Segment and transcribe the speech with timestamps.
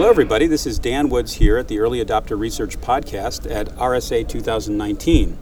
[0.00, 0.46] Hello, everybody.
[0.46, 5.36] This is Dan Woods here at the Early Adopter Research Podcast at RSA 2019.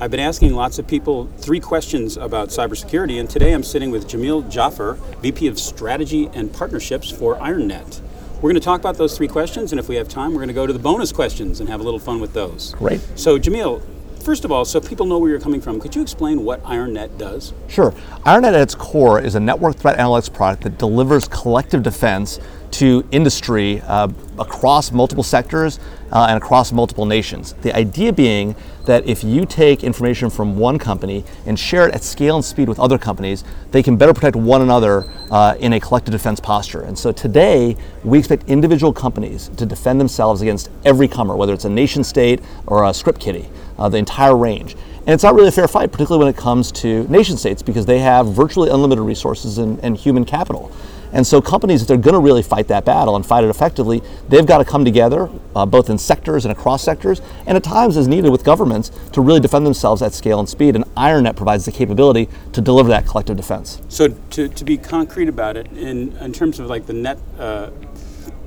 [0.00, 4.08] I've been asking lots of people three questions about cybersecurity, and today I'm sitting with
[4.08, 8.00] Jamil Jaffer, VP of Strategy and Partnerships for IronNet.
[8.38, 10.48] We're going to talk about those three questions, and if we have time, we're going
[10.48, 12.74] to go to the bonus questions and have a little fun with those.
[12.74, 13.00] Great.
[13.14, 13.80] So, Jamil,
[14.22, 17.16] First of all, so people know where you're coming from, could you explain what IronNet
[17.16, 17.54] does?
[17.68, 17.92] Sure.
[18.26, 22.38] IronNet at its core is a network threat analytics product that delivers collective defense
[22.72, 25.80] to industry uh, across multiple sectors
[26.12, 27.54] uh, and across multiple nations.
[27.62, 32.02] The idea being that if you take information from one company and share it at
[32.02, 35.80] scale and speed with other companies, they can better protect one another uh, in a
[35.80, 36.82] collective defense posture.
[36.82, 41.64] And so today, we expect individual companies to defend themselves against every comer, whether it's
[41.64, 43.48] a nation state or a script kiddie,
[43.80, 44.76] uh, the entire range.
[45.00, 47.86] And it's not really a fair fight, particularly when it comes to nation states, because
[47.86, 50.70] they have virtually unlimited resources and, and human capital.
[51.12, 54.00] And so companies, if they're going to really fight that battle and fight it effectively,
[54.28, 57.96] they've got to come together, uh, both in sectors and across sectors, and at times
[57.96, 60.76] as needed with governments to really defend themselves at scale and speed.
[60.76, 63.80] And IronNet provides the capability to deliver that collective defense.
[63.88, 67.70] So to, to be concrete about it, in, in terms of like the net, uh,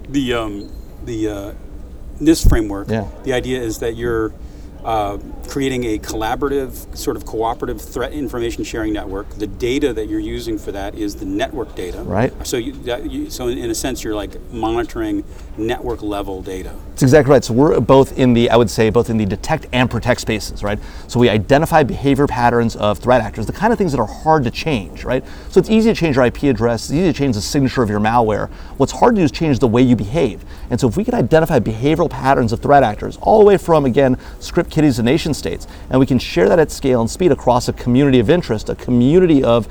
[0.08, 0.72] the um,
[1.04, 1.54] the uh,
[2.22, 3.10] NIST framework, yeah.
[3.24, 4.32] the idea is that you're
[4.86, 5.18] uh,
[5.48, 9.30] creating a collaborative, sort of cooperative threat information sharing network.
[9.30, 12.02] The data that you're using for that is the network data.
[12.02, 12.34] Right.
[12.46, 15.24] So, you, that, you, so in, a sense, you're like monitoring
[15.58, 16.76] network level data.
[16.90, 17.44] That's exactly right.
[17.44, 20.64] So we're both in the, I would say, both in the detect and protect spaces,
[20.64, 20.80] right?
[21.08, 24.44] So we identify behavior patterns of threat actors, the kind of things that are hard
[24.44, 25.24] to change, right?
[25.50, 27.90] So it's easy to change your IP address, it's easy to change the signature of
[27.90, 28.50] your malware.
[28.78, 30.44] What's hard to do is change the way you behave.
[30.70, 33.86] And so if we can identify behavioral patterns of threat actors, all the way from,
[33.86, 37.32] again, script kiddies to nation states, and we can share that at scale and speed
[37.32, 39.68] across a community of interest, a community of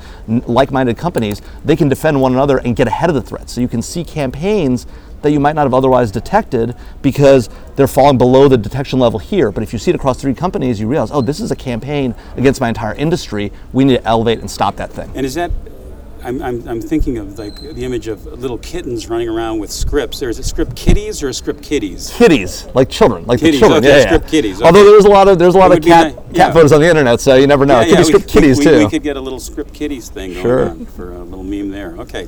[0.47, 3.49] like-minded companies, they can defend one another and get ahead of the threat.
[3.49, 4.87] So you can see campaigns
[5.21, 9.51] that you might not have otherwise detected because they're falling below the detection level here.
[9.51, 12.13] But if you see it across three companies, you realize, oh, this is a campaign
[12.35, 13.51] against my entire industry.
[13.71, 15.11] We need to elevate and stop that thing.
[15.15, 15.51] And is that
[16.23, 20.19] I'm, I'm, I'm, thinking of like the image of little kittens running around with scripts.
[20.19, 22.11] There's a script kitties or a script kitties?
[22.15, 23.85] Kitties, like children, like kitties, the children.
[23.85, 24.31] Okay, yeah, script yeah.
[24.31, 24.57] kitties.
[24.57, 24.65] Okay.
[24.65, 26.45] Although there's a lot of there's a lot of cat yeah.
[26.45, 27.79] cat photos on the internet, so you never know.
[27.81, 28.77] Yeah, it could be script we, kitties we, too.
[28.79, 30.65] We could get a little script kitties thing sure.
[30.65, 31.95] going on for a little meme there.
[31.97, 32.27] Okay.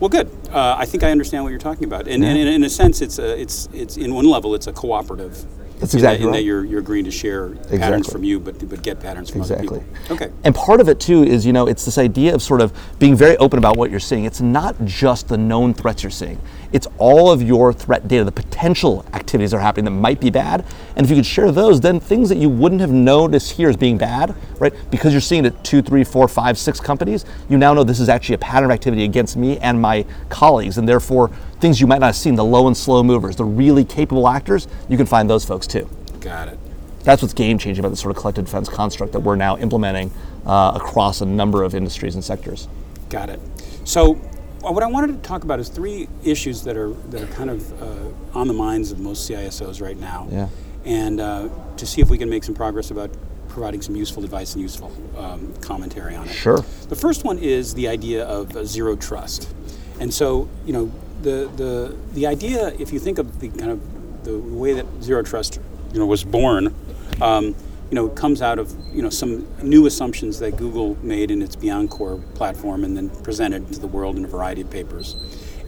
[0.00, 0.30] Well, good.
[0.50, 3.02] Uh, I think I understand what you're talking about, and, and, and in a sense,
[3.02, 5.44] it's a, it's it's in one level, it's a cooperative
[5.80, 6.40] that's exactly in that, right.
[6.40, 7.78] That you're, you're agreeing to share exactly.
[7.78, 9.68] patterns from you, but but get patterns from exactly.
[9.68, 10.14] other people.
[10.14, 10.30] Okay.
[10.44, 13.16] And part of it too is you know it's this idea of sort of being
[13.16, 14.24] very open about what you're seeing.
[14.26, 16.38] It's not just the known threats you're seeing.
[16.72, 20.30] It's all of your threat data, the potential activities that are happening that might be
[20.30, 20.64] bad.
[20.94, 23.76] And if you could share those, then things that you wouldn't have noticed here as
[23.76, 24.72] being bad, right?
[24.90, 27.98] Because you're seeing it at two, three, four, five, six companies, you now know this
[27.98, 31.86] is actually a pattern of activity against me and my colleagues, and therefore things you
[31.86, 35.06] might not have seen, the low and slow movers, the really capable actors, you can
[35.06, 35.88] find those folks too.
[36.20, 36.58] Got it.
[37.02, 40.12] That's what's game changing about the sort of collective defense construct that we're now implementing
[40.46, 42.68] uh, across a number of industries and sectors.
[43.08, 43.40] Got it.
[43.84, 44.14] So,
[44.60, 47.82] what I wanted to talk about is three issues that are that are kind of
[47.82, 50.48] uh, on the minds of most CISOs right now, yeah.
[50.84, 53.10] and uh, to see if we can make some progress about
[53.48, 56.32] providing some useful advice and useful um, commentary on it.
[56.32, 56.64] Sure.
[56.88, 59.52] The first one is the idea of uh, zero trust,
[59.98, 64.24] and so you know the the the idea, if you think of the kind of
[64.24, 65.60] the way that zero trust
[65.92, 66.74] you know was born,
[67.20, 67.54] um,
[67.90, 71.56] you know, comes out of you know some new assumptions that Google made in its
[71.56, 75.16] BeyondCorp platform and then presented to the world in a variety of papers.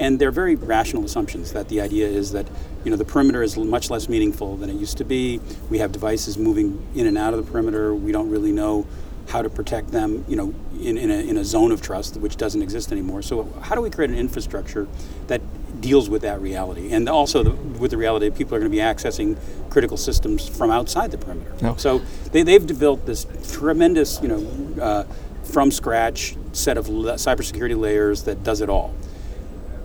[0.01, 2.47] And they're very rational assumptions that the idea is that
[2.85, 5.41] you know the perimeter is much less meaningful than it used to be.
[5.69, 7.95] We have devices moving in and out of the perimeter.
[7.95, 8.87] We don't really know
[9.29, 12.37] how to protect them, you know, in, in, a, in a zone of trust which
[12.37, 13.23] doesn't exist anymore.
[13.23, 14.89] So how do we create an infrastructure
[15.29, 15.41] that
[15.81, 18.77] deals with that reality, and also the, with the reality that people are going to
[18.77, 19.37] be accessing
[19.71, 21.53] critical systems from outside the perimeter.
[21.61, 21.77] No.
[21.77, 25.05] So they, they've developed this tremendous, you know, uh,
[25.45, 28.95] from scratch set of cybersecurity layers that does it all.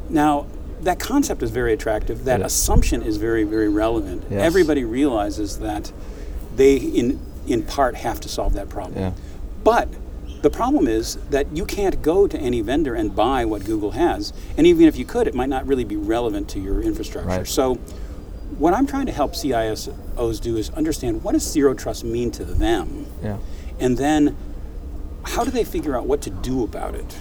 [0.10, 0.46] Now,
[0.82, 2.26] that concept is very attractive.
[2.26, 4.26] That assumption is very, very relevant.
[4.30, 4.44] Yes.
[4.44, 5.92] Everybody realizes that
[6.56, 9.02] they, in in part, have to solve that problem.
[9.02, 9.12] Yeah.
[9.68, 9.90] But
[10.44, 14.32] the problem is that you can't go to any vendor and buy what Google has.
[14.56, 17.40] And even if you could, it might not really be relevant to your infrastructure.
[17.40, 17.46] Right.
[17.46, 17.76] So
[18.60, 22.46] what I'm trying to help CISOs do is understand what does zero trust mean to
[22.46, 23.08] them?
[23.22, 23.40] Yeah.
[23.78, 24.38] And then
[25.24, 27.18] how do they figure out what to do about it?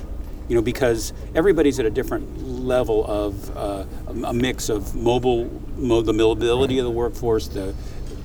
[0.49, 3.85] You know, because everybody's at a different level of uh,
[4.25, 6.79] a mix of mobile, mo- the mobility right.
[6.79, 7.75] of the workforce, the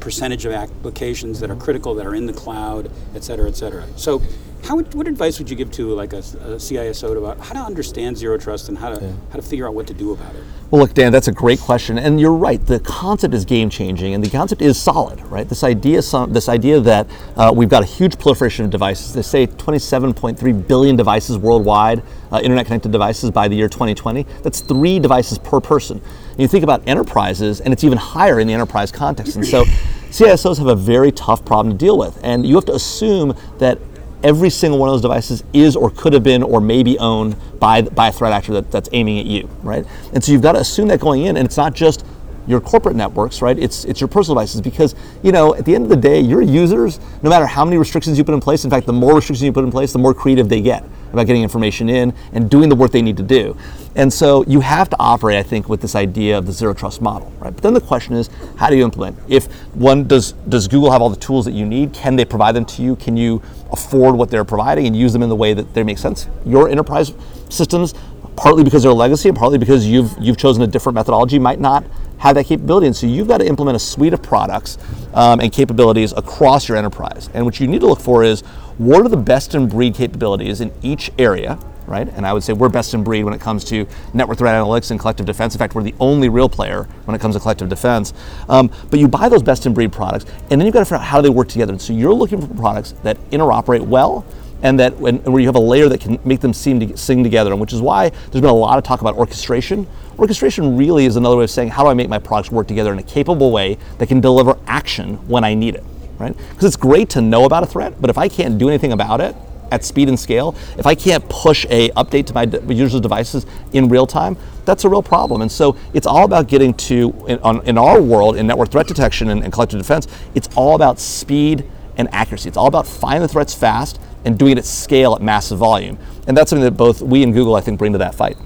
[0.01, 3.86] percentage of applications that are critical that are in the cloud, et cetera, et cetera.
[3.95, 4.21] So
[4.63, 7.59] how would, what advice would you give to like a, a CISO about how to
[7.59, 9.13] understand zero trust and how to yeah.
[9.31, 10.44] how to figure out what to do about it?
[10.69, 12.65] Well, look, Dan, that's a great question, and you're right.
[12.65, 15.48] The concept is game changing, and the concept is solid, right?
[15.50, 19.13] This idea, this idea that uh, we've got a huge proliferation of devices.
[19.13, 24.25] They say 27.3 billion devices worldwide, uh, internet connected devices by the year 2020.
[24.44, 26.01] That's three devices per person.
[26.30, 29.36] And you think about enterprises, and it's even higher in the enterprise context.
[29.36, 29.65] And so,
[30.12, 33.80] CISOs have a very tough problem to deal with, and you have to assume that
[34.24, 37.36] every single one of those devices is or could have been or may be owned
[37.60, 39.86] by, by a threat actor that, that's aiming at you, right?
[40.13, 42.06] And so you've got to assume that going in, and it's not just
[42.46, 43.58] your corporate networks, right?
[43.58, 46.42] It's it's your personal devices because you know at the end of the day, your
[46.42, 49.44] users, no matter how many restrictions you put in place, in fact, the more restrictions
[49.44, 52.69] you put in place, the more creative they get about getting information in and doing
[52.69, 53.58] the work they need to do.
[53.96, 57.02] And so you have to operate, I think, with this idea of the zero trust
[57.02, 57.54] model, right?
[57.54, 59.18] But then the question is, how do you implement?
[59.28, 61.94] If one does, does Google have all the tools that you need?
[61.94, 62.96] Can they provide them to you?
[62.96, 63.42] Can you
[63.72, 66.28] afford what they're providing and use them in the way that they make sense?
[66.46, 67.13] Your enterprise
[67.50, 67.94] systems,
[68.38, 71.84] partly because they're legacy and partly because you've you've chosen a different methodology, might not
[72.18, 72.88] have that capability.
[72.88, 74.78] And so you've got to implement a suite of products
[75.13, 77.30] um, and capabilities across your enterprise.
[77.34, 78.44] And what you need to look for is
[78.86, 82.07] what are the best in breed capabilities in each area right?
[82.16, 84.92] And I would say we're best in breed when it comes to network threat analytics
[84.92, 85.54] and collective defense.
[85.54, 88.13] In fact, we're the only real player when it comes to collective defense.
[88.48, 90.98] Um, but you buy those best in breed products, and then you've got to figure
[90.98, 91.74] out how do they work together.
[91.74, 94.25] And so you're looking for products that interoperate well.
[94.63, 97.24] And that when, where you have a layer that can make them seem to sing
[97.24, 99.88] together, and which is why there's been a lot of talk about orchestration.
[100.19, 102.94] Orchestration really is another way of saying how do I make my products work together
[102.94, 105.84] in a capable way that can deliver action when I need it,
[106.21, 106.38] right?
[106.38, 109.21] Because it's great to know about a threat, but if I can't do anything about
[109.21, 109.35] it,
[109.71, 113.88] at speed and scale, if I can't push a update to my users' devices in
[113.88, 115.41] real time, that's a real problem.
[115.41, 118.88] And so it's all about getting to, in, on, in our world, in network threat
[118.88, 121.65] detection and, and collective defense, it's all about speed
[121.97, 122.50] and accuracy.
[122.50, 125.97] It's all about finding the threats fast and doing it at scale at massive volume.
[126.27, 128.38] And that's something that both we and Google, I think, bring to that fight.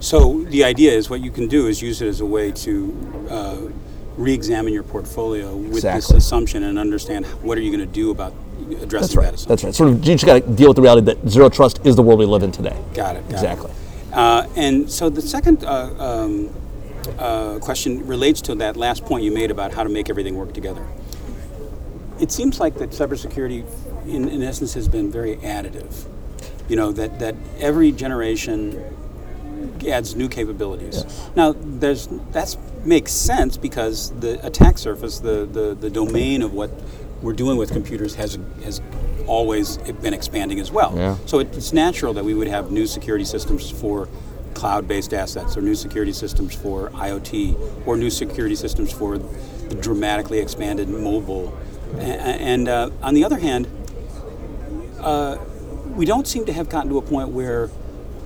[0.00, 3.26] So the idea is what you can do is use it as a way to
[3.28, 3.58] uh,
[4.18, 6.00] re-examine your portfolio with exactly.
[6.00, 8.34] this assumption and understand what are you going to do about
[8.82, 9.32] addressing That's right.
[9.32, 9.74] that That's right.
[9.74, 12.02] Sort of, you just got to deal with the reality that zero trust is the
[12.02, 12.76] world we live in today.
[12.94, 13.22] Got it.
[13.22, 13.70] Got exactly.
[13.70, 14.12] It.
[14.12, 16.54] Uh, and so the second uh, um,
[17.18, 20.52] uh, question relates to that last point you made about how to make everything work
[20.52, 20.84] together.
[22.20, 23.64] It seems like that cybersecurity,
[24.06, 26.06] in, in essence, has been very additive.
[26.68, 28.82] You know that that every generation
[29.86, 31.04] adds new capabilities.
[31.04, 31.30] Yes.
[31.36, 36.70] Now, there's that makes sense because the attack surface, the, the, the domain of what
[37.22, 38.80] we're doing with computers has has
[39.26, 40.94] always been expanding as well.
[40.96, 41.16] Yeah.
[41.26, 44.08] So it's natural that we would have new security systems for
[44.54, 50.38] cloud-based assets, or new security systems for IoT, or new security systems for the dramatically
[50.38, 51.56] expanded mobile.
[51.98, 53.68] And, uh, on the other hand,
[55.00, 55.36] uh,
[55.94, 57.70] we don't seem to have gotten to a point where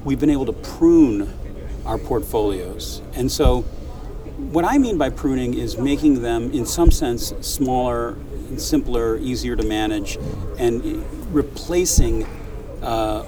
[0.05, 1.33] we've been able to prune
[1.85, 3.03] our portfolios.
[3.15, 3.65] And so,
[4.51, 8.17] what I mean by pruning is making them, in some sense, smaller
[8.59, 10.19] simpler, easier to manage,
[10.59, 11.05] and
[11.35, 12.27] replacing
[12.83, 13.25] uh,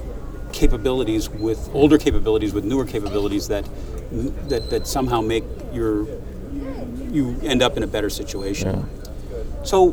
[0.53, 3.69] capabilities with older capabilities with newer capabilities that
[4.49, 6.07] that, that somehow make your
[7.11, 8.71] you end up in a better situation.
[8.71, 9.63] Yeah.
[9.65, 9.93] So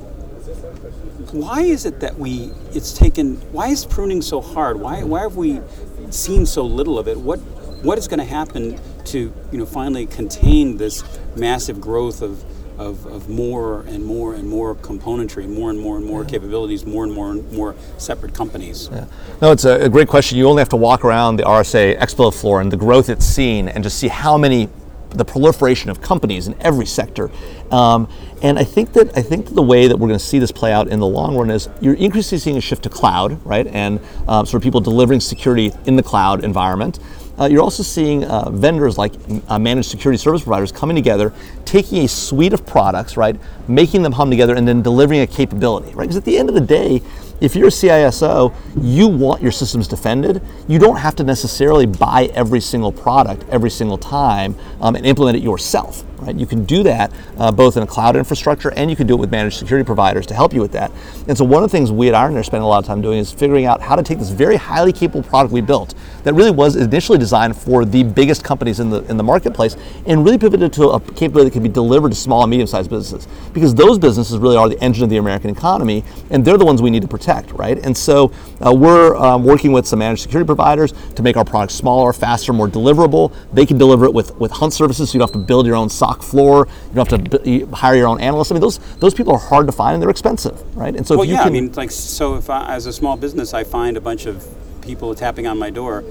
[1.31, 4.79] why is it that we it's taken why is pruning so hard?
[4.79, 5.61] Why why have we
[6.09, 7.17] seen so little of it?
[7.17, 7.39] What
[7.83, 11.03] what is going to happen to you know finally contain this
[11.35, 12.43] massive growth of
[12.81, 16.29] of, of more and more and more componentry, more and more and more yeah.
[16.29, 18.89] capabilities, more and more and more separate companies?
[18.91, 19.05] Yeah.
[19.41, 20.37] No, it's a, a, great question.
[20.37, 23.67] You only have to walk around the RSA Expo floor and the growth it's seen
[23.69, 24.67] and just see how many
[25.11, 27.29] the proliferation of companies in every sector.
[27.69, 28.07] Um,
[28.41, 30.51] and I think that I think that the way that we're going to see this
[30.51, 33.67] play out in the long run is you're increasingly seeing a shift to cloud, right?
[33.67, 36.99] And um, sort of people delivering security in the cloud environment.
[37.41, 39.13] Uh, you're also seeing uh, vendors like
[39.47, 41.33] uh, managed security service providers coming together,
[41.65, 43.35] taking a suite of products, right,
[43.67, 46.03] making them hum together, and then delivering a capability, right?
[46.03, 47.01] Because at the end of the day,
[47.39, 50.39] if you're a CISO, you want your systems defended.
[50.67, 55.35] You don't have to necessarily buy every single product every single time um, and implement
[55.35, 56.03] it yourself.
[56.21, 56.35] Right?
[56.35, 59.19] You can do that uh, both in a cloud infrastructure and you can do it
[59.19, 60.91] with managed security providers to help you with that.
[61.27, 63.01] And so one of the things we at Iron are spending a lot of time
[63.01, 66.33] doing is figuring out how to take this very highly capable product we built, that
[66.33, 69.75] really was initially designed for the biggest companies in the in the marketplace,
[70.05, 73.27] and really pivoted to a capability that can be delivered to small and medium-sized businesses
[73.53, 76.81] because those businesses really are the engine of the American economy, and they're the ones
[76.81, 77.83] we need to protect, right?
[77.83, 78.31] And so
[78.65, 82.53] uh, we're um, working with some managed security providers to make our product smaller, faster,
[82.53, 83.33] more deliverable.
[83.53, 85.75] They can deliver it with with hunt services, so you don't have to build your
[85.75, 85.89] own
[86.19, 88.51] Floor, you don't have to b- hire your own analysts.
[88.51, 90.95] I mean, those those people are hard to find and they're expensive, right?
[90.95, 92.93] And so Well, if you yeah, can, I mean, like, so if I, as a
[92.93, 94.45] small business, I find a bunch of
[94.81, 96.01] people tapping on my door,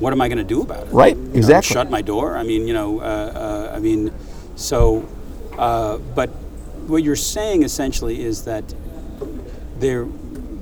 [0.00, 0.92] what am I going to do about it?
[0.92, 1.74] Right, You know, exactly.
[1.74, 2.36] shut my door?
[2.36, 4.12] I mean, you know, uh, uh, I mean,
[4.56, 5.06] so,
[5.58, 6.30] uh, but
[6.86, 8.64] what you're saying essentially is that
[9.78, 10.06] there,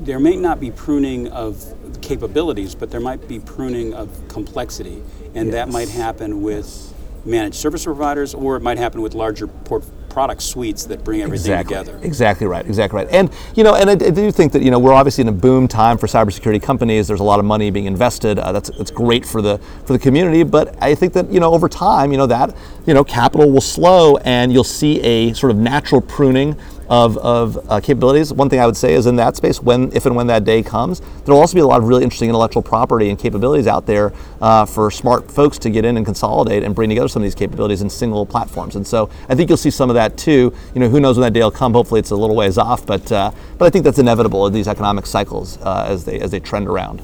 [0.03, 1.65] there may not be pruning of
[2.01, 5.03] capabilities, but there might be pruning of complexity,
[5.35, 6.92] and that might happen with
[7.25, 11.53] managed service providers, or it might happen with larger port- product suites that bring everything
[11.53, 11.77] exactly.
[11.77, 11.99] together.
[12.03, 12.67] Exactly right.
[12.67, 13.09] Exactly right.
[13.11, 15.33] And you know, and I, I do think that you know we're obviously in a
[15.33, 17.09] boom time for cybersecurity companies.
[17.09, 18.39] There's a lot of money being invested.
[18.39, 20.43] Uh, that's that's great for the for the community.
[20.43, 22.55] But I think that you know over time, you know that
[22.87, 26.57] you know capital will slow, and you'll see a sort of natural pruning
[26.93, 28.35] of, of uh, capabilities.
[28.35, 30.63] One thing I would say is in that space, when if and when that day
[30.63, 33.87] comes, there will also be a lot of really interesting intellectual property and capabilities out
[33.87, 37.25] there uh, for smart folks to get in and consolidate and bring together some of
[37.25, 38.77] these capabilities in single platforms.
[38.77, 40.55] And so I think you'll see some of that too.
[40.75, 41.73] You know, who knows when that day will come?
[41.73, 44.69] Hopefully, it's a little ways off, but uh, but I think that's inevitable in these
[44.69, 47.01] economic cycles uh, as they as they trend around.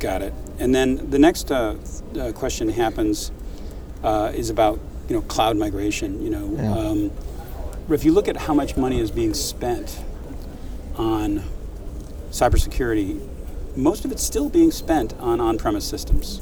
[0.00, 0.34] Got it.
[0.58, 1.76] And then the next uh,
[2.18, 3.32] uh, question happens
[4.04, 4.78] uh, is about
[5.08, 6.22] you know cloud migration.
[6.22, 7.10] You know, um,
[7.94, 10.02] if you look at how much money is being spent
[10.96, 11.42] on
[12.30, 13.20] cybersecurity,
[13.76, 16.40] most of it's still being spent on on-premise systems.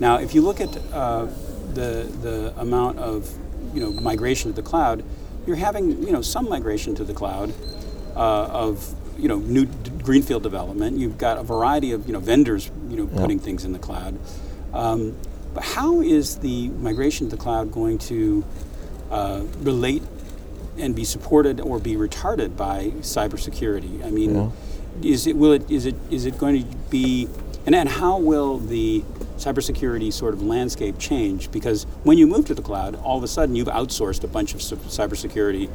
[0.00, 1.26] Now, if you look at uh,
[1.72, 3.30] the the amount of
[3.72, 5.04] you know migration to the cloud,
[5.46, 7.52] you're having you know some migration to the cloud
[8.16, 10.98] uh, of you know new d- greenfield development.
[10.98, 14.18] You've got a variety of you know vendors you know putting things in the cloud.
[14.72, 15.16] Um,
[15.52, 18.44] but how is the migration to the cloud going to
[19.10, 20.02] uh, relate
[20.78, 24.04] and be supported or be retarded by cybersecurity?
[24.04, 24.52] I mean,
[25.02, 27.28] is it will it is it is it going to be
[27.66, 29.02] and and how will the
[29.36, 31.50] cybersecurity sort of landscape change?
[31.50, 34.54] Because when you move to the cloud, all of a sudden you've outsourced a bunch
[34.54, 35.68] of cybersecurity.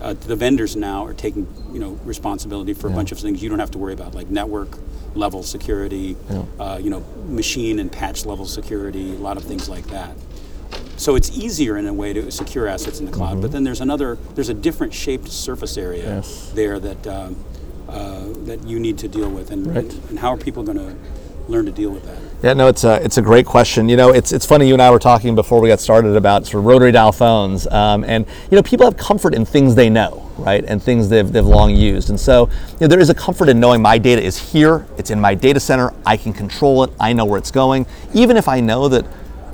[0.00, 3.48] Uh, the vendors now are taking you know responsibility for a bunch of things you
[3.48, 4.78] don't have to worry about, like network
[5.14, 6.16] level security,
[6.60, 10.14] uh, you know, machine and patch level security, a lot of things like that.
[10.98, 13.80] So it's easier in a way to secure assets in the cloud, but then there's
[13.80, 16.16] another, there's a different shaped surface area Mm-hmm.
[16.16, 16.50] Yes.
[16.54, 17.36] there that um,
[17.88, 19.94] uh, that you need to deal with, and Right.
[20.10, 20.94] and how are people going to
[21.48, 22.18] learn to deal with that?
[22.42, 23.88] Yeah, no, it's a it's a great question.
[23.88, 24.66] You know, it's it's funny.
[24.68, 27.66] You and I were talking before we got started about sort of rotary dial phones,
[27.68, 31.30] um, and you know, people have comfort in things they know, right, and things they've
[31.32, 32.10] they've long used.
[32.10, 34.86] And so, you know, there is a comfort in knowing my data is here.
[34.98, 35.92] It's in my data center.
[36.04, 36.90] I can control it.
[37.00, 39.04] I know where it's going, even if I know that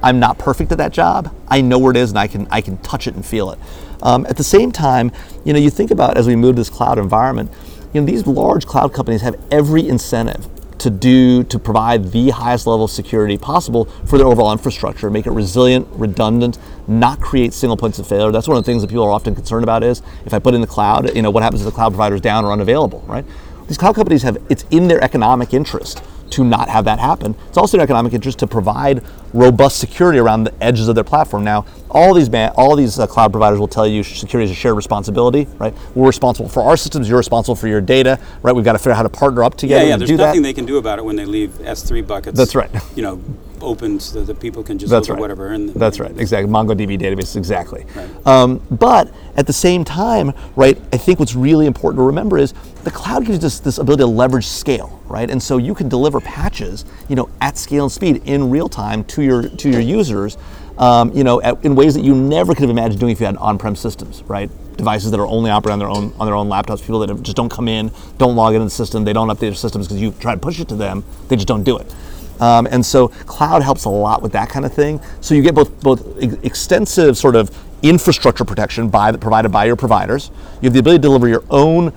[0.04, 1.34] I'm not perfect at that job.
[1.48, 3.58] I know where it is, and I can I can touch it and feel it.
[4.02, 5.10] Um, at the same time,
[5.46, 7.50] you know, you think about as we move to this cloud environment,
[7.94, 10.46] you know, these large cloud companies have every incentive
[10.76, 15.26] to do to provide the highest level of security possible for their overall infrastructure, make
[15.26, 18.30] it resilient, redundant, not create single points of failure.
[18.30, 20.52] That's one of the things that people are often concerned about is if I put
[20.52, 23.02] in the cloud, you know, what happens if the cloud provider is down or unavailable,
[23.06, 23.24] right?
[23.68, 27.34] These cloud companies have it's in their economic interest to not have that happen.
[27.48, 31.04] It's also in their economic interest to provide robust security around the edges of their
[31.04, 31.44] platform.
[31.44, 34.54] Now, all these man, all these uh, cloud providers will tell you security is a
[34.54, 35.74] shared responsibility, right?
[35.94, 38.54] We're responsible for our systems, you're responsible for your data, right?
[38.54, 39.90] We've got to figure out how to partner up together yeah.
[39.90, 40.48] yeah, There's do nothing that.
[40.48, 42.36] they can do about it when they leave S3 buckets.
[42.36, 42.70] That's right.
[42.96, 43.22] You know,
[43.64, 45.18] open so that people can just That's look right.
[45.18, 45.48] at whatever.
[45.48, 46.52] And That's right, exactly.
[46.52, 47.86] MongoDB database, exactly.
[47.94, 48.26] Right.
[48.26, 52.54] Um, but at the same time, right, I think what's really important to remember is
[52.84, 55.28] the cloud gives us this, ability to leverage scale, right?
[55.28, 59.04] And so you can deliver patches, you know, at scale and speed in real time
[59.04, 60.36] to your to your users,
[60.78, 63.26] um, you know, at, in ways that you never could have imagined doing if you
[63.26, 64.50] had on-prem systems, right?
[64.76, 67.22] Devices that are only operating on their own on their own laptops, people that have-
[67.22, 70.00] just don't come in, don't log into the system, they don't update their systems because
[70.00, 71.92] you try to push it to them, they just don't do it.
[72.40, 75.00] Um, and so cloud helps a lot with that kind of thing.
[75.20, 79.66] So you get both both ex- extensive sort of infrastructure protection by the, provided by
[79.66, 80.30] your providers.
[80.60, 81.92] You have the ability to deliver your own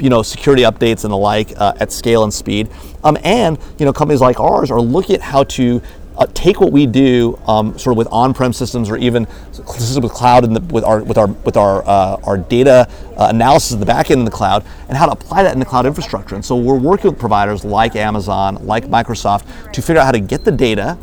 [0.00, 2.70] you know security updates and the like uh, at scale and speed.
[3.02, 5.82] Um, and you know companies like ours are looking at how to
[6.16, 10.12] uh, take what we do um, sort of with on-prem systems or even systems with
[10.12, 13.86] cloud and with our with our with our uh, our data uh, analysis of the
[13.86, 16.34] back end in the cloud and how to apply that in the cloud infrastructure.
[16.34, 20.20] And so we're working with providers like Amazon, like Microsoft, to figure out how to
[20.20, 20.96] get the data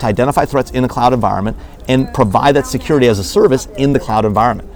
[0.00, 1.56] to identify threats in a cloud environment
[1.88, 4.68] and provide that security as a service in the cloud environment.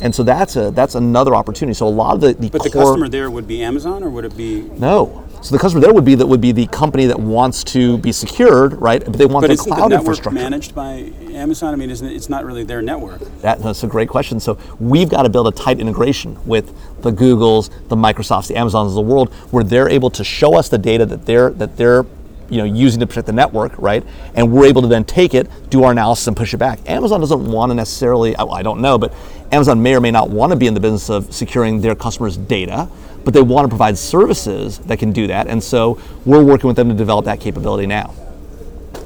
[0.00, 1.74] And so that's a that's another opportunity.
[1.74, 4.24] So a lot of the, the But the customer there would be Amazon, or would
[4.24, 4.62] it be?
[4.78, 5.24] no.
[5.42, 8.12] So the customer there would be that would be the company that wants to be
[8.12, 9.02] secured, right?
[9.02, 10.38] But they want But the the cloud network infrastructure.
[10.38, 11.72] managed by Amazon?
[11.72, 13.20] I mean, isn't it, it's not really their network.
[13.40, 14.38] That, that's a great question.
[14.38, 18.90] So we've got to build a tight integration with the Googles, the Microsofts, the Amazons
[18.90, 22.04] of the world, where they're able to show us the data that they're that they're
[22.50, 24.04] you know using to protect the network, right?
[24.34, 26.80] And we're able to then take it, do our analysis, and push it back.
[26.88, 28.36] Amazon doesn't want to necessarily.
[28.36, 29.14] I don't know, but
[29.52, 32.36] Amazon may or may not want to be in the business of securing their customers'
[32.36, 32.88] data.
[33.24, 36.76] But they want to provide services that can do that, and so we're working with
[36.76, 38.14] them to develop that capability now.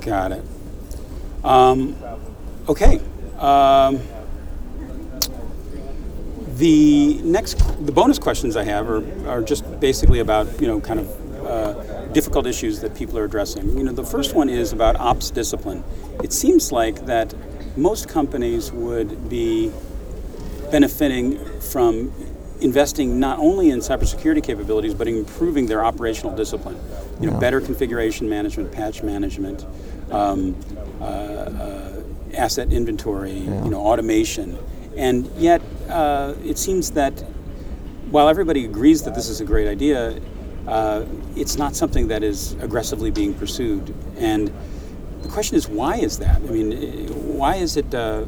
[0.01, 0.45] Got it.
[1.43, 1.97] Um,
[2.69, 3.01] okay.
[3.39, 4.01] Um,
[6.57, 11.01] the next, the bonus questions I have are, are just basically about you know kind
[11.01, 13.77] of uh, difficult issues that people are addressing.
[13.77, 15.85] You know, the first one is about ops discipline.
[16.23, 17.35] It seems like that
[17.77, 19.73] most companies would be
[20.71, 22.13] benefiting from
[22.61, 26.79] investing not only in cybersecurity capabilities but improving their operational discipline.
[27.21, 29.67] You know, better configuration management, patch management,
[30.11, 30.57] um,
[31.01, 32.03] uh, uh,
[32.35, 34.59] asset inventory, you know, automation,
[34.97, 37.13] and yet uh, it seems that
[38.11, 40.19] while everybody agrees that this is a great idea,
[40.67, 41.05] uh,
[41.37, 43.95] it's not something that is aggressively being pursued.
[44.17, 44.53] And
[45.23, 46.37] the question is, why is that?
[46.37, 47.07] I mean,
[47.37, 48.25] why is it uh,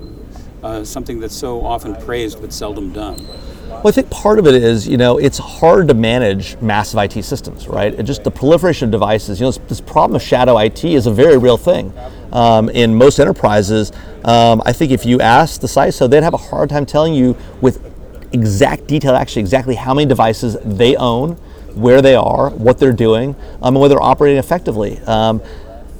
[0.62, 3.26] uh, something that's so often praised but seldom done?
[3.68, 7.22] Well, I think part of it is, you know, it's hard to manage massive IT
[7.24, 7.92] systems, right?
[7.92, 9.38] It just the proliferation of devices.
[9.40, 11.92] You know, this, this problem of shadow IT is a very real thing.
[12.32, 13.92] Um, in most enterprises,
[14.24, 17.36] um, I think if you ask the CISO, they'd have a hard time telling you
[17.60, 17.84] with
[18.32, 21.38] exact detail, actually, exactly how many devices they own,
[21.76, 24.98] where they are, what they're doing, um, and whether they're operating effectively.
[25.06, 25.40] Um,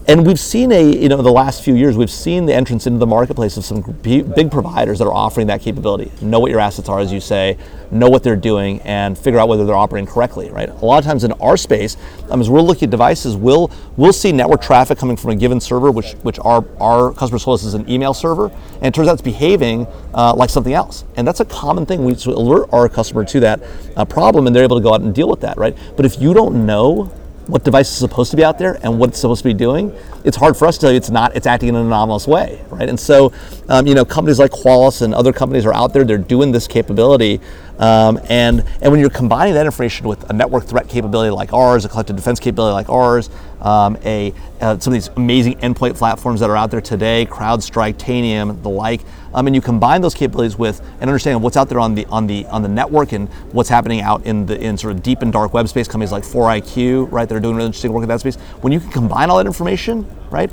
[0.08, 3.00] and we've seen a, you know, the last few years, we've seen the entrance into
[3.00, 6.12] the marketplace of some big providers that are offering that capability.
[6.22, 7.58] Know what your assets are, as you say,
[7.90, 10.68] know what they're doing, and figure out whether they're operating correctly, right?
[10.68, 11.96] A lot of times in our space,
[12.30, 15.60] um, as we're looking at devices, we'll, we'll see network traffic coming from a given
[15.60, 19.08] server, which, which our, our customers told us is an email server, and it turns
[19.08, 21.04] out it's behaving uh, like something else.
[21.16, 22.04] And that's a common thing.
[22.04, 23.60] We alert our customer to that
[23.96, 25.76] uh, problem, and they're able to go out and deal with that, right?
[25.96, 27.10] But if you don't know
[27.46, 29.96] what device is supposed to be out there and what it's supposed to be doing,
[30.24, 32.64] it's hard for us to tell you it's not, it's acting in an anomalous way,
[32.70, 32.88] right?
[32.88, 33.32] And so,
[33.68, 36.66] um, you know, companies like Qualys and other companies are out there, they're doing this
[36.66, 37.40] capability.
[37.78, 41.84] Um, and, and when you're combining that information with a network threat capability like ours,
[41.84, 43.28] a collective defense capability like ours,
[43.60, 47.94] um, a, uh, some of these amazing endpoint platforms that are out there today, CrowdStrike,
[47.94, 49.02] Tanium, the like,
[49.34, 52.06] um, and you combine those capabilities with an understanding of what's out there on the
[52.06, 55.20] on the on the network and what's happening out in the in sort of deep
[55.20, 55.86] and dark web space.
[55.86, 58.36] Companies like 4IQ, right, that are doing really interesting work in that space.
[58.62, 60.50] When you can combine all that information, right,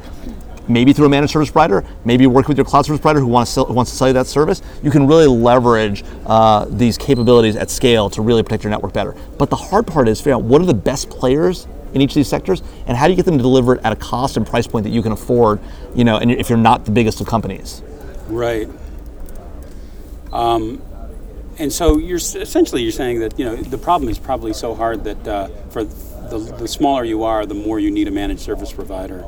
[0.67, 3.51] maybe through a managed service provider, maybe working with your cloud service provider who, wants
[3.51, 6.97] to sell, who wants to sell you that service, you can really leverage uh, these
[6.97, 9.15] capabilities at scale to really protect your network better.
[9.37, 12.15] But the hard part is figuring out what are the best players in each of
[12.15, 14.47] these sectors, and how do you get them to deliver it at a cost and
[14.47, 15.59] price point that you can afford,
[15.93, 17.83] you know, and if you're not the biggest of companies.
[18.27, 18.67] Right.
[20.31, 20.81] Um,
[21.59, 25.03] and so you're essentially you're saying that you know the problem is probably so hard
[25.03, 28.71] that uh, for the, the smaller you are, the more you need a managed service
[28.71, 29.23] provider,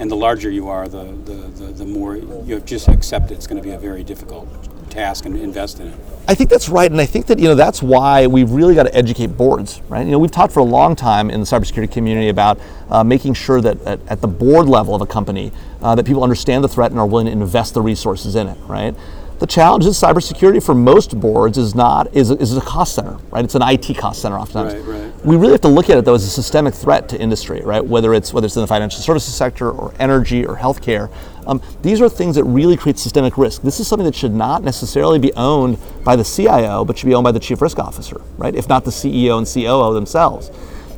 [0.00, 3.46] and the larger you are, the, the, the, the more you have just accept it's
[3.46, 4.48] going to be a very difficult
[4.90, 5.94] task and invest in it.
[6.26, 8.82] I think that's right, and I think that you know that's why we've really got
[8.82, 10.04] to educate boards, right?
[10.04, 13.34] You know, we've talked for a long time in the cybersecurity community about uh, making
[13.34, 16.68] sure that at, at, the board level of a company, uh, that people understand the
[16.68, 18.94] threat and are willing to invest the resources in it, right?
[19.38, 23.44] The challenge is cybersecurity for most boards is not is, is a cost center, right?
[23.44, 24.84] It's an IT cost center oftentimes.
[24.84, 25.24] Right, right.
[25.24, 27.84] We really have to look at it though as a systemic threat to industry, right?
[27.84, 31.10] Whether it's whether it's in the financial services sector or energy or healthcare.
[31.46, 33.62] Um, these are things that really create systemic risk.
[33.62, 37.14] This is something that should not necessarily be owned by the CIO, but should be
[37.14, 38.54] owned by the chief risk officer, right?
[38.54, 40.50] If not the CEO and COO themselves.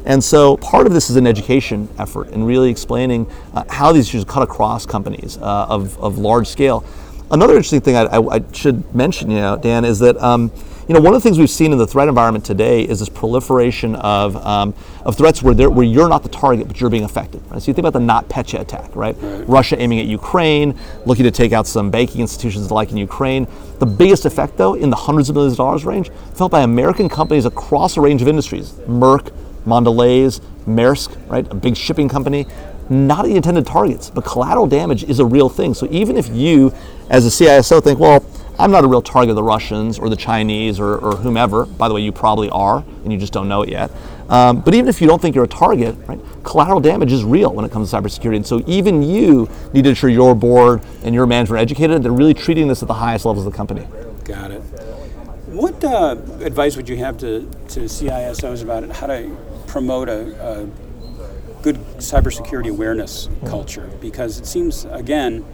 [0.07, 4.09] And so part of this is an education effort and really explaining uh, how these
[4.09, 6.85] issues cut across companies uh, of, of large scale.
[7.32, 10.50] Another interesting thing I, I, I should mention, you know, Dan, is that um,
[10.88, 13.08] you know one of the things we've seen in the threat environment today is this
[13.08, 17.40] proliferation of, um, of threats where, where you're not the target but you're being affected.
[17.48, 17.62] Right?
[17.62, 19.16] So you think about the NotPetya attack, right?
[19.20, 19.48] Right.
[19.48, 23.46] Russia aiming at Ukraine, looking to take out some banking institutions like in Ukraine.
[23.78, 27.08] The biggest effect, though, in the hundreds of millions of dollars range, felt by American
[27.08, 29.32] companies across a range of industries: Merck,
[29.64, 31.46] Mondelez, Maersk, right?
[31.52, 32.48] A big shipping company
[32.90, 35.74] not the intended targets, but collateral damage is a real thing.
[35.74, 36.74] So even if you,
[37.10, 38.24] as a CISO, think, well,
[38.58, 41.88] I'm not a real target of the Russians or the Chinese or, or whomever, by
[41.88, 43.90] the way, you probably are, and you just don't know it yet.
[44.28, 47.52] Um, but even if you don't think you're a target, right, collateral damage is real
[47.52, 48.36] when it comes to cybersecurity.
[48.36, 52.02] And so even you need to ensure your board and your management are educated.
[52.02, 53.88] They're really treating this at the highest levels of the company.
[54.24, 54.60] Got it.
[55.48, 60.60] What uh, advice would you have to, to CISOs about it, how to promote a,
[60.60, 60.66] a
[61.62, 65.44] good cybersecurity awareness culture because it seems again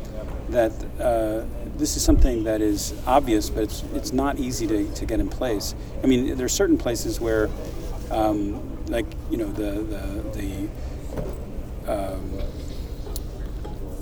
[0.50, 1.44] that uh,
[1.76, 5.28] this is something that is obvious, but it's, it's not easy to, to get in
[5.28, 5.74] place.
[6.02, 7.50] I mean, there are certain places where,
[8.10, 10.68] um, like you know, the the,
[11.86, 12.40] the um,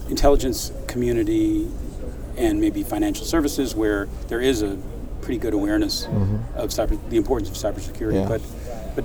[0.09, 1.71] intelligence community
[2.37, 4.77] and maybe financial services where there is a
[5.23, 6.05] pretty good awareness
[6.57, 8.15] of cyber, the importance of cybersecurity.
[8.15, 8.29] Yeah.
[8.29, 8.43] But
[8.95, 9.05] but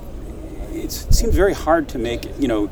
[0.71, 2.69] it's, it seems very hard to make you know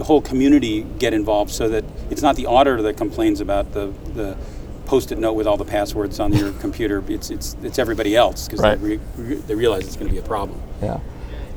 [0.00, 3.92] the whole community get involved so that it's not the auditor that complains about the
[4.14, 4.34] the
[4.86, 7.04] post-it note with all the passwords on your computer.
[7.06, 8.80] It's it's it's everybody else because Right.
[8.80, 10.58] they, re, re- they realize it's going to be a problem.
[10.82, 11.00] Yeah.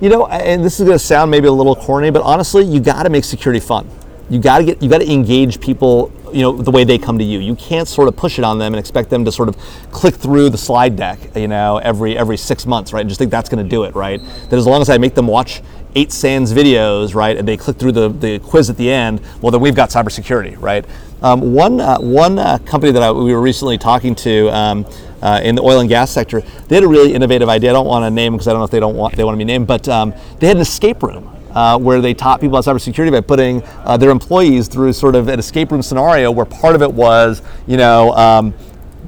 [0.02, 2.82] You know, and this is going to sound maybe a little corny, but honestly, you
[2.82, 3.90] got to make security fun.
[4.30, 7.18] You got to get, you got to engage people, you know, the way they come
[7.20, 7.40] to you.
[7.40, 9.56] You can't sort of push it on them and expect them to sort of
[9.92, 13.02] click through the slide deck, you know, every every six months, right?
[13.02, 14.20] And just think that's going to do it, right?
[14.50, 15.62] That as long as I make them watch
[15.96, 19.52] eight SANS videos, right, and they click through the, the quiz at the end, well,
[19.52, 20.86] then we've got cybersecurity, right?
[21.22, 24.50] Um, one uh, one uh, company that I, we were recently talking to.
[24.50, 24.86] Um,
[25.22, 27.70] uh, in the oil and gas sector, they had a really innovative idea.
[27.70, 29.36] I don't want to name because I don't know if they don't want they want
[29.36, 32.58] to be named, but um, they had an escape room uh, where they taught people
[32.58, 36.46] about cybersecurity by putting uh, their employees through sort of an escape room scenario where
[36.46, 38.54] part of it was, you know.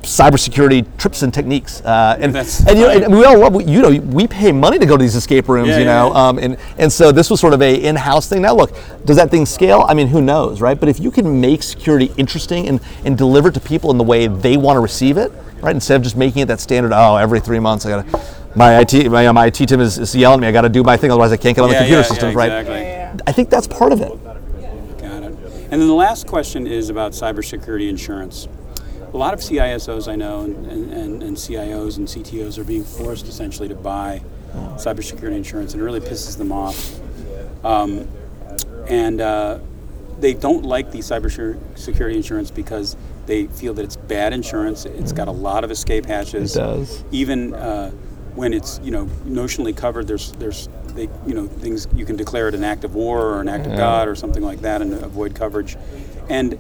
[0.06, 3.82] Cybersecurity trips and techniques, uh, and That's and, you know, and we all love you
[3.82, 6.28] know we pay money to go to these escape rooms, Yeah, you know, yeah.
[6.28, 8.44] um, and and so this was sort of a in-house thing.
[8.44, 8.72] Now look,
[9.06, 9.84] does that thing scale?
[9.88, 10.80] I mean, who knows, right?
[10.80, 14.04] But if you can make security interesting and and deliver it to people in the
[14.04, 17.15] way they want to receive it, right, instead of just making it that standard, oh,
[17.15, 18.36] every three months I gotta.
[18.56, 20.48] My IT, my, my IT team is, is yelling at me.
[20.48, 22.34] I got to do my thing, otherwise I can't get on the computer yeah, systems,
[22.34, 22.62] yeah, right?
[22.62, 23.22] exactly.
[23.28, 24.24] I think that's part of it.
[24.24, 25.36] Got it.
[25.72, 28.48] And then the last question is about cybersecurity insurance.
[29.15, 33.30] A lot of CISOs I know and, and, and CIOs and CTOs are being forced
[33.30, 34.21] essentially to buy
[34.75, 36.99] cybersecurity insurance, and it really pisses them off.
[37.63, 38.10] Um,
[38.89, 39.60] and uh,
[40.19, 44.84] they don't like the cybersecurity insurance because they feel that it's bad insurance.
[44.84, 46.54] It's got a lot of escape hatches.
[46.54, 47.01] It does.
[47.12, 47.91] Even uh,
[48.36, 52.49] when it's you know notionally covered, there's there's they you know things you can declare
[52.49, 54.93] it an act of war or an act of God or something like that and
[54.93, 55.78] avoid coverage.
[56.28, 56.60] And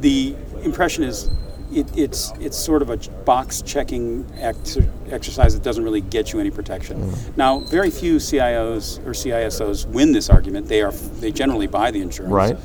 [0.00, 1.30] the impression is
[1.72, 4.78] it, it's it's sort of a box checking ex-
[5.10, 6.98] exercise that doesn't really get you any protection.
[7.10, 7.36] Mm.
[7.36, 10.66] Now, very few CIOs or CISOs win this argument.
[10.66, 12.32] They are they generally buy the insurance.
[12.32, 12.56] Right.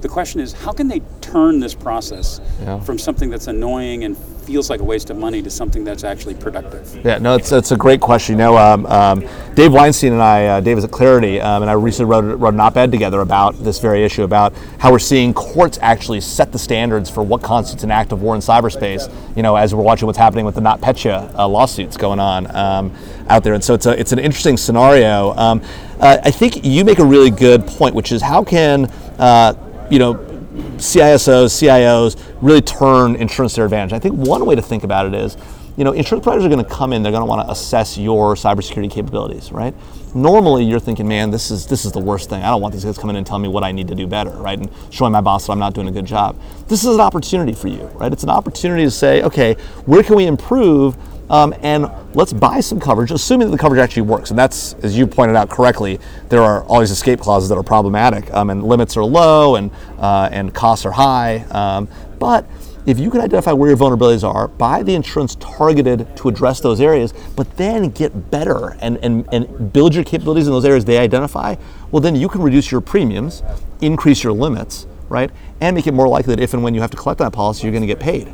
[0.00, 2.78] The question is, how can they turn this process Yeah.
[2.80, 4.16] from something that's annoying and
[4.48, 7.04] feels like a waste of money to something that's actually productive?
[7.04, 8.32] Yeah, no, it's, it's a great question.
[8.32, 9.20] You know, um, um,
[9.54, 12.54] Dave Weinstein and I, uh, Dave is at Claroty, um, and I recently wrote, wrote
[12.54, 16.58] an op-ed together about this very issue, about how we're seeing courts actually set the
[16.58, 19.12] standards for what constitutes an act of war in cyberspace.
[19.36, 22.96] You know, as we're watching what's happening with the NotPetya uh, lawsuits going on um,
[23.28, 25.34] out there, and so it's a, it's an interesting scenario.
[25.34, 25.62] Um,
[26.00, 28.86] uh, I think you make a really good point, which is how can
[29.18, 29.52] uh,
[29.90, 30.37] you know
[30.78, 33.92] CISOs, CIOs really turn insurance to their advantage.
[33.92, 35.36] I think one way to think about it is,
[35.76, 37.02] you know, insurance providers are going to come in.
[37.02, 39.74] They're going to want to assess your cybersecurity capabilities, right?
[40.14, 42.42] Normally, you're thinking, man, this is this is the worst thing.
[42.42, 44.06] I don't want these guys coming in and telling me what I need to do
[44.06, 44.58] better, right?
[44.58, 46.36] And showing my boss that I'm not doing a good job.
[46.66, 48.12] This is an opportunity for you, right?
[48.12, 50.96] It's an opportunity to say, okay, where can we improve?
[51.30, 54.30] Um, and let's buy some coverage, assuming that the coverage actually works.
[54.30, 57.62] And that's, as you pointed out correctly, there are all these escape clauses that are
[57.62, 61.44] problematic, um, and limits are low, and uh, and costs are high.
[61.50, 61.88] Um,
[62.18, 62.46] but
[62.88, 66.80] if you can identify where your vulnerabilities are, buy the insurance targeted to address those
[66.80, 70.96] areas, but then get better and, and, and build your capabilities in those areas they
[70.96, 71.54] identify,
[71.90, 73.42] well, then you can reduce your premiums,
[73.82, 75.30] increase your limits, right?
[75.60, 77.64] And make it more likely that if and when you have to collect that policy,
[77.64, 78.32] you're going to get paid.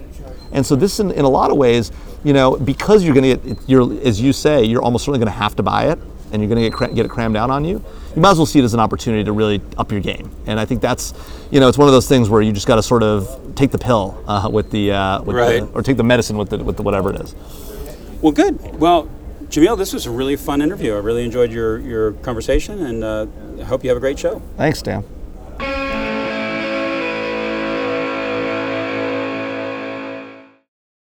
[0.52, 1.90] And so this, in, in a lot of ways,
[2.24, 5.32] you know, because you're going to get, you're, as you say, you're almost certainly going
[5.32, 5.98] to have to buy it,
[6.32, 7.84] and you're going to get cra- get it crammed down on you.
[8.16, 10.30] You might as well see it as an opportunity to really up your game.
[10.46, 11.12] And I think that's,
[11.50, 13.70] you know, it's one of those things where you just got to sort of take
[13.70, 15.60] the pill uh, with the, uh, with Right.
[15.60, 17.34] the, or take the medicine with the, with the whatever it is.
[18.22, 18.78] Well, good.
[18.80, 19.08] Well,
[19.48, 20.94] Jamil, this was a really fun interview.
[20.94, 23.26] I really enjoyed your, your conversation, and uh,
[23.60, 24.40] I hope you have a great show.
[24.56, 25.04] Thanks, Dan.